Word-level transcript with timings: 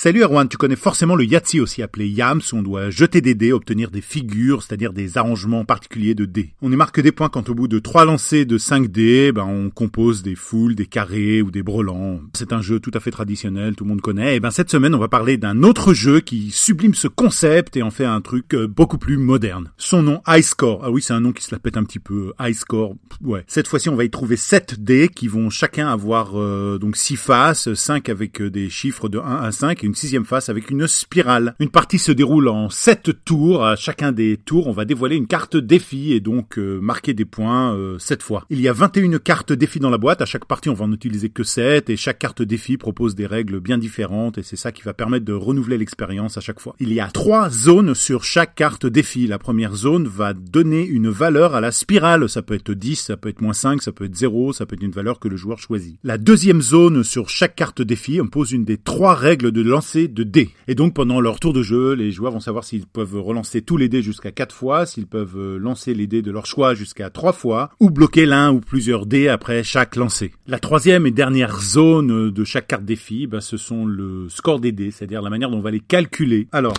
Salut 0.00 0.22
Erwan, 0.22 0.48
tu 0.48 0.56
connais 0.56 0.76
forcément 0.76 1.16
le 1.16 1.24
Yahtzee 1.24 1.58
aussi 1.58 1.82
appelé 1.82 2.06
Yams, 2.06 2.40
où 2.52 2.56
on 2.58 2.62
doit 2.62 2.88
jeter 2.88 3.20
des 3.20 3.34
dés, 3.34 3.52
obtenir 3.52 3.90
des 3.90 4.00
figures, 4.00 4.62
c'est-à-dire 4.62 4.92
des 4.92 5.18
arrangements 5.18 5.64
particuliers 5.64 6.14
de 6.14 6.24
dés. 6.24 6.54
On 6.62 6.70
y 6.70 6.76
marque 6.76 7.00
des 7.00 7.10
points 7.10 7.28
quand 7.28 7.48
au 7.48 7.54
bout 7.56 7.66
de 7.66 7.80
trois 7.80 8.04
lancers 8.04 8.46
de 8.46 8.58
5 8.58 8.86
dés, 8.92 9.32
ben 9.32 9.42
on 9.42 9.70
compose 9.70 10.22
des 10.22 10.36
foules, 10.36 10.76
des 10.76 10.86
carrés 10.86 11.42
ou 11.42 11.50
des 11.50 11.64
brelans. 11.64 12.20
C'est 12.34 12.52
un 12.52 12.60
jeu 12.60 12.78
tout 12.78 12.92
à 12.94 13.00
fait 13.00 13.10
traditionnel, 13.10 13.74
tout 13.74 13.82
le 13.82 13.88
monde 13.88 14.00
connaît. 14.00 14.36
Et 14.36 14.40
ben 14.40 14.52
cette 14.52 14.70
semaine, 14.70 14.94
on 14.94 15.00
va 15.00 15.08
parler 15.08 15.36
d'un 15.36 15.64
autre 15.64 15.92
jeu 15.94 16.20
qui 16.20 16.52
sublime 16.52 16.94
ce 16.94 17.08
concept 17.08 17.76
et 17.76 17.82
en 17.82 17.90
fait 17.90 18.04
un 18.04 18.20
truc 18.20 18.54
euh, 18.54 18.68
beaucoup 18.68 18.98
plus 18.98 19.16
moderne. 19.16 19.72
Son 19.78 20.04
nom, 20.04 20.22
High 20.28 20.44
Score. 20.44 20.82
Ah 20.84 20.92
oui, 20.92 21.02
c'est 21.02 21.12
un 21.12 21.20
nom 21.20 21.32
qui 21.32 21.42
se 21.42 21.52
la 21.52 21.58
pète 21.58 21.76
un 21.76 21.82
petit 21.82 21.98
peu. 21.98 22.32
High 22.38 22.54
Score, 22.54 22.94
ouais. 23.24 23.42
Cette 23.48 23.66
fois-ci, 23.66 23.88
on 23.88 23.96
va 23.96 24.04
y 24.04 24.10
trouver 24.10 24.36
7 24.36 24.80
dés 24.80 25.08
qui 25.08 25.26
vont 25.26 25.50
chacun 25.50 25.88
avoir 25.88 26.40
euh, 26.40 26.78
donc 26.78 26.96
6 26.96 27.16
faces, 27.16 27.74
5 27.74 28.08
avec 28.08 28.40
euh, 28.40 28.48
des 28.48 28.70
chiffres 28.70 29.08
de 29.08 29.18
1 29.18 29.42
à 29.42 29.50
5 29.50 29.87
une 29.88 29.94
sixième 29.94 30.26
face 30.26 30.50
avec 30.50 30.70
une 30.70 30.86
spirale. 30.86 31.54
Une 31.60 31.70
partie 31.70 31.98
se 31.98 32.12
déroule 32.12 32.48
en 32.48 32.68
sept 32.68 33.24
tours. 33.24 33.64
À 33.64 33.74
chacun 33.74 34.12
des 34.12 34.36
tours, 34.36 34.66
on 34.66 34.72
va 34.72 34.84
dévoiler 34.84 35.16
une 35.16 35.26
carte 35.26 35.56
défi 35.56 36.12
et 36.12 36.20
donc 36.20 36.58
euh, 36.58 36.78
marquer 36.80 37.14
des 37.14 37.24
points 37.24 37.74
euh, 37.74 37.98
sept 37.98 38.22
fois. 38.22 38.44
Il 38.50 38.60
y 38.60 38.68
a 38.68 38.74
21 38.74 39.18
cartes 39.18 39.52
défi 39.52 39.80
dans 39.80 39.88
la 39.88 39.96
boîte. 39.96 40.20
À 40.20 40.26
chaque 40.26 40.44
partie, 40.44 40.68
on 40.68 40.74
va 40.74 40.84
en 40.84 40.92
utiliser 40.92 41.30
que 41.30 41.42
7 41.42 41.88
et 41.88 41.96
chaque 41.96 42.18
carte 42.18 42.42
défi 42.42 42.76
propose 42.76 43.14
des 43.14 43.24
règles 43.24 43.60
bien 43.60 43.78
différentes 43.78 44.36
et 44.36 44.42
c'est 44.42 44.56
ça 44.56 44.72
qui 44.72 44.82
va 44.82 44.92
permettre 44.92 45.24
de 45.24 45.32
renouveler 45.32 45.78
l'expérience 45.78 46.36
à 46.36 46.42
chaque 46.42 46.60
fois. 46.60 46.76
Il 46.80 46.92
y 46.92 47.00
a 47.00 47.08
trois 47.08 47.48
zones 47.48 47.94
sur 47.94 48.24
chaque 48.24 48.54
carte 48.54 48.84
défi. 48.84 49.26
La 49.26 49.38
première 49.38 49.74
zone 49.74 50.06
va 50.06 50.34
donner 50.34 50.86
une 50.86 51.08
valeur 51.08 51.54
à 51.54 51.62
la 51.62 51.72
spirale. 51.72 52.28
Ça 52.28 52.42
peut 52.42 52.54
être 52.54 52.72
10, 52.72 52.96
ça 52.96 53.16
peut 53.16 53.30
être 53.30 53.40
moins 53.40 53.54
5, 53.54 53.82
ça 53.82 53.92
peut 53.92 54.04
être 54.04 54.16
0, 54.16 54.52
ça 54.52 54.66
peut 54.66 54.76
être 54.76 54.82
une 54.82 54.90
valeur 54.90 55.18
que 55.18 55.28
le 55.28 55.38
joueur 55.38 55.58
choisit. 55.58 55.98
La 56.04 56.18
deuxième 56.18 56.60
zone 56.60 57.04
sur 57.04 57.30
chaque 57.30 57.56
carte 57.56 57.80
défi 57.80 58.20
impose 58.20 58.52
une 58.52 58.66
des 58.66 58.76
trois 58.76 59.14
règles 59.14 59.50
de 59.50 59.62
lancer 59.68 60.08
de 60.08 60.22
dés. 60.22 60.50
Et 60.66 60.74
donc 60.74 60.94
pendant 60.94 61.20
leur 61.20 61.40
tour 61.40 61.52
de 61.52 61.62
jeu, 61.62 61.92
les 61.92 62.10
joueurs 62.10 62.32
vont 62.32 62.40
savoir 62.40 62.64
s'ils 62.64 62.86
peuvent 62.86 63.20
relancer 63.20 63.62
tous 63.62 63.76
les 63.76 63.88
dés 63.88 64.02
jusqu'à 64.02 64.32
4 64.32 64.54
fois, 64.54 64.86
s'ils 64.86 65.06
peuvent 65.06 65.38
euh, 65.38 65.58
lancer 65.58 65.94
les 65.94 66.06
dés 66.06 66.22
de 66.22 66.30
leur 66.30 66.46
choix 66.46 66.74
jusqu'à 66.74 67.10
3 67.10 67.32
fois, 67.32 67.70
ou 67.80 67.90
bloquer 67.90 68.26
l'un 68.26 68.52
ou 68.52 68.60
plusieurs 68.60 69.06
dés 69.06 69.28
après 69.28 69.62
chaque 69.62 69.96
lancer. 69.96 70.32
La 70.46 70.58
troisième 70.58 71.06
et 71.06 71.10
dernière 71.10 71.60
zone 71.60 72.30
de 72.30 72.44
chaque 72.44 72.66
carte 72.66 72.84
défi, 72.84 73.26
bah, 73.26 73.40
ce 73.40 73.56
sont 73.56 73.86
le 73.86 74.28
score 74.28 74.60
des 74.60 74.72
dés, 74.72 74.90
c'est-à-dire 74.90 75.22
la 75.22 75.30
manière 75.30 75.50
dont 75.50 75.58
on 75.58 75.62
va 75.62 75.70
les 75.70 75.80
calculer. 75.80 76.48
Alors, 76.52 76.74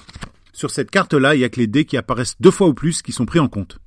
sur 0.54 0.72
cette 0.72 0.92
carte-là, 0.92 1.36
il 1.36 1.42
y 1.42 1.44
a 1.44 1.50
que 1.50 1.60
les 1.60 1.67
dés 1.67 1.86
qui 1.86 1.95
apparaissent 1.98 2.36
deux 2.40 2.52
fois 2.52 2.67
ou 2.67 2.73
plus 2.73 3.02
qui 3.02 3.12
sont 3.12 3.26
pris 3.26 3.40
en 3.40 3.48
compte. 3.48 3.80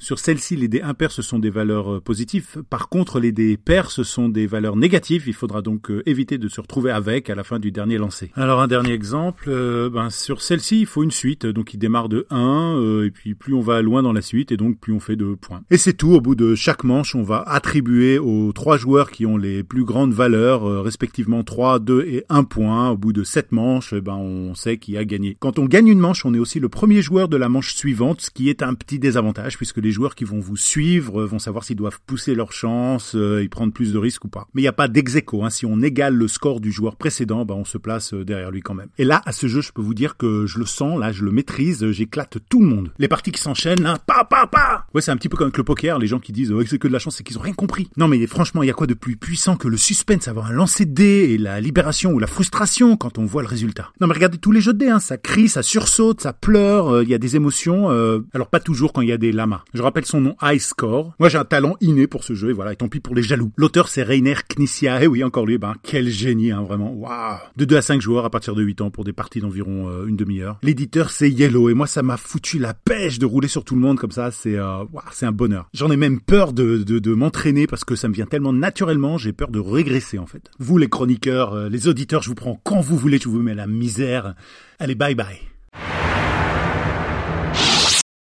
Sur 0.00 0.20
celle-ci, 0.20 0.54
les 0.54 0.68
dés 0.68 0.80
impairs, 0.80 1.10
ce 1.10 1.22
sont 1.22 1.40
des 1.40 1.50
valeurs 1.50 1.94
euh, 1.94 2.00
positives. 2.00 2.62
Par 2.70 2.88
contre, 2.88 3.18
les 3.18 3.32
dés 3.32 3.56
pairs, 3.56 3.90
ce 3.90 4.04
sont 4.04 4.28
des 4.28 4.46
valeurs 4.46 4.76
négatives. 4.76 5.24
Il 5.26 5.34
faudra 5.34 5.60
donc 5.60 5.90
euh, 5.90 6.04
éviter 6.06 6.38
de 6.38 6.46
se 6.46 6.60
retrouver 6.60 6.92
avec 6.92 7.28
à 7.30 7.34
la 7.34 7.42
fin 7.42 7.58
du 7.58 7.72
dernier 7.72 7.98
lancer. 7.98 8.30
Alors, 8.36 8.60
un 8.60 8.68
dernier 8.68 8.92
exemple. 8.92 9.46
Euh, 9.48 9.90
ben, 9.90 10.08
sur 10.08 10.40
celle-ci, 10.40 10.80
il 10.80 10.86
faut 10.86 11.02
une 11.02 11.10
suite. 11.10 11.46
Donc, 11.46 11.74
il 11.74 11.78
démarre 11.78 12.08
de 12.08 12.26
1, 12.30 13.02
et 13.04 13.10
puis 13.10 13.34
plus 13.34 13.54
on 13.54 13.60
va 13.60 13.82
loin 13.82 14.04
dans 14.04 14.12
la 14.12 14.22
suite, 14.22 14.52
et 14.52 14.56
donc 14.56 14.78
plus 14.78 14.92
on 14.92 15.00
fait 15.00 15.16
de 15.16 15.34
points. 15.34 15.62
Et 15.68 15.76
c'est 15.76 15.94
tout. 15.94 16.12
Au 16.12 16.20
bout 16.20 16.36
de 16.36 16.54
chaque 16.54 16.84
manche, 16.84 17.16
on 17.16 17.24
va 17.24 17.42
attribuer 17.42 18.18
aux 18.18 18.52
trois 18.52 18.76
joueurs 18.76 19.10
qui 19.10 19.26
ont 19.26 19.36
les 19.36 19.64
plus 19.64 19.84
grandes 19.84 20.12
valeurs, 20.12 20.84
respectivement 20.84 21.42
3, 21.42 21.80
2 21.80 22.04
et 22.06 22.24
1 22.28 22.44
point. 22.44 22.90
Au 22.90 22.96
bout 22.96 23.12
de 23.12 23.24
7 23.24 23.50
manches, 23.50 23.94
ben, 23.94 24.14
on 24.14 24.54
sait 24.54 24.78
qui 24.78 24.96
a 24.96 25.04
gagné. 25.04 25.36
Quand 25.40 25.58
on 25.58 25.64
gagne 25.64 25.88
une 25.88 25.98
manche, 25.98 26.24
on 26.24 26.34
est 26.34 26.38
aussi 26.38 26.60
le 26.60 26.68
premier 26.68 27.02
joueur 27.02 27.28
de 27.28 27.36
la 27.36 27.48
manche 27.48 27.74
suivante, 27.74 28.20
ce 28.20 28.30
qui 28.30 28.48
est 28.48 28.62
un 28.62 28.74
petit 28.74 29.00
désavantage, 29.00 29.56
puisque 29.56 29.80
les 29.88 29.92
joueurs 29.92 30.14
qui 30.14 30.24
vont 30.24 30.38
vous 30.38 30.58
suivre 30.58 31.24
vont 31.24 31.38
savoir 31.38 31.64
s'ils 31.64 31.74
doivent 31.74 31.98
pousser 32.06 32.34
leur 32.34 32.52
chance 32.52 33.14
euh, 33.14 33.42
et 33.42 33.48
prendre 33.48 33.72
plus 33.72 33.90
de 33.90 33.98
risques 33.98 34.26
ou 34.26 34.28
pas. 34.28 34.46
Mais 34.52 34.60
il 34.60 34.64
n'y 34.64 34.68
a 34.68 34.72
pas 34.74 34.86
dex 34.86 35.16
Hein. 35.16 35.48
Si 35.48 35.64
on 35.64 35.80
égale 35.80 36.14
le 36.14 36.28
score 36.28 36.60
du 36.60 36.70
joueur 36.70 36.96
précédent, 36.96 37.46
bah, 37.46 37.54
on 37.56 37.64
se 37.64 37.78
place 37.78 38.12
euh, 38.12 38.22
derrière 38.22 38.50
lui 38.50 38.60
quand 38.60 38.74
même. 38.74 38.88
Et 38.98 39.04
là, 39.04 39.22
à 39.24 39.32
ce 39.32 39.46
jeu, 39.46 39.62
je 39.62 39.72
peux 39.72 39.80
vous 39.80 39.94
dire 39.94 40.18
que 40.18 40.44
je 40.44 40.58
le 40.58 40.66
sens, 40.66 41.00
là, 41.00 41.10
je 41.10 41.24
le 41.24 41.30
maîtrise, 41.30 41.90
j'éclate 41.90 42.36
tout 42.50 42.60
le 42.60 42.66
monde. 42.66 42.92
Les 42.98 43.08
parties 43.08 43.32
qui 43.32 43.40
s'enchaînent, 43.40 43.82
là, 43.82 43.96
pa, 44.06 44.24
pa, 44.24 44.46
pa 44.46 44.84
Ouais, 44.92 45.00
c'est 45.00 45.10
un 45.10 45.16
petit 45.16 45.30
peu 45.30 45.38
comme 45.38 45.46
avec 45.46 45.56
le 45.56 45.64
poker, 45.64 45.98
les 45.98 46.06
gens 46.06 46.18
qui 46.18 46.32
disent, 46.32 46.52
ouais, 46.52 46.66
c'est 46.66 46.78
que 46.78 46.86
de 46.86 46.92
la 46.92 46.98
chance, 46.98 47.16
c'est 47.16 47.24
qu'ils 47.24 47.38
ont 47.38 47.42
rien 47.42 47.54
compris. 47.54 47.88
Non, 47.96 48.08
mais 48.08 48.26
franchement, 48.26 48.62
il 48.62 48.66
y 48.66 48.70
a 48.70 48.74
quoi 48.74 48.86
de 48.86 48.94
plus 48.94 49.16
puissant 49.16 49.56
que 49.56 49.68
le 49.68 49.78
suspense, 49.78 50.28
avoir 50.28 50.48
un 50.48 50.52
lancer 50.52 50.84
de 50.84 50.92
dés 50.92 51.30
et 51.30 51.38
la 51.38 51.62
libération 51.62 52.12
ou 52.12 52.18
la 52.18 52.26
frustration 52.26 52.98
quand 52.98 53.16
on 53.16 53.24
voit 53.24 53.42
le 53.42 53.48
résultat? 53.48 53.90
Non, 54.02 54.06
mais 54.06 54.14
regardez 54.14 54.36
tous 54.36 54.52
les 54.52 54.60
jeux 54.60 54.74
de 54.74 54.78
dés, 54.78 54.90
hein, 54.90 55.00
ça 55.00 55.16
crie, 55.16 55.48
ça 55.48 55.62
sursaute, 55.62 56.20
ça 56.20 56.34
pleure, 56.34 56.92
euh, 56.92 57.02
il 57.02 57.08
y 57.08 57.14
a 57.14 57.18
des 57.18 57.36
émotions, 57.36 57.88
alors 58.34 58.48
pas 58.48 58.60
toujours 58.60 58.92
quand 58.92 59.00
il 59.00 59.08
y 59.08 59.12
a 59.12 59.16
des 59.16 59.32
lamas. 59.32 59.62
Je 59.78 59.82
rappelle 59.84 60.06
son 60.06 60.20
nom, 60.20 60.34
High 60.42 60.58
Score. 60.58 61.14
Moi, 61.20 61.28
j'ai 61.28 61.38
un 61.38 61.44
talent 61.44 61.76
inné 61.80 62.08
pour 62.08 62.24
ce 62.24 62.34
jeu, 62.34 62.50
et 62.50 62.52
voilà, 62.52 62.72
et 62.72 62.76
tant 62.76 62.88
pis 62.88 62.98
pour 62.98 63.14
les 63.14 63.22
jaloux. 63.22 63.52
L'auteur, 63.56 63.86
c'est 63.86 64.02
Rainer 64.02 64.34
Knizia, 64.48 65.04
et 65.04 65.06
oui, 65.06 65.22
encore 65.22 65.46
lui, 65.46 65.56
ben, 65.56 65.74
quel 65.84 66.08
génie, 66.08 66.50
hein, 66.50 66.64
vraiment, 66.64 66.92
waouh 66.92 67.38
De 67.56 67.64
2 67.64 67.76
à 67.76 67.82
5 67.82 68.00
joueurs 68.00 68.24
à 68.24 68.30
partir 68.30 68.56
de 68.56 68.62
8 68.64 68.80
ans 68.80 68.90
pour 68.90 69.04
des 69.04 69.12
parties 69.12 69.38
d'environ 69.38 69.88
euh, 69.88 70.06
une 70.06 70.16
demi-heure. 70.16 70.58
L'éditeur, 70.64 71.10
c'est 71.10 71.30
Yellow, 71.30 71.68
et 71.68 71.74
moi, 71.74 71.86
ça 71.86 72.02
m'a 72.02 72.16
foutu 72.16 72.58
la 72.58 72.74
pêche 72.74 73.20
de 73.20 73.26
rouler 73.26 73.46
sur 73.46 73.62
tout 73.62 73.76
le 73.76 73.80
monde 73.80 74.00
comme 74.00 74.10
ça, 74.10 74.32
c'est 74.32 74.58
euh, 74.58 74.82
c'est 75.12 75.26
un 75.26 75.32
bonheur. 75.32 75.68
J'en 75.74 75.92
ai 75.92 75.96
même 75.96 76.20
peur 76.20 76.52
de, 76.52 76.78
de, 76.78 76.98
de 76.98 77.14
m'entraîner 77.14 77.68
parce 77.68 77.84
que 77.84 77.94
ça 77.94 78.08
me 78.08 78.14
vient 78.14 78.26
tellement 78.26 78.52
naturellement, 78.52 79.16
j'ai 79.16 79.32
peur 79.32 79.52
de 79.52 79.60
régresser, 79.60 80.18
en 80.18 80.26
fait. 80.26 80.50
Vous, 80.58 80.76
les 80.76 80.88
chroniqueurs, 80.88 81.52
euh, 81.52 81.68
les 81.68 81.86
auditeurs, 81.86 82.24
je 82.24 82.30
vous 82.30 82.34
prends 82.34 82.60
quand 82.64 82.80
vous 82.80 82.96
voulez, 82.96 83.20
je 83.22 83.28
vous 83.28 83.40
mets 83.42 83.54
la 83.54 83.68
misère. 83.68 84.34
Allez, 84.80 84.96
bye 84.96 85.14
bye. 85.14 85.38